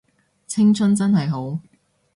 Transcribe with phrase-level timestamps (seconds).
[0.47, 1.59] 青春真係好